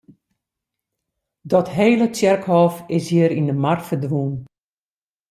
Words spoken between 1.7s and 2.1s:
hele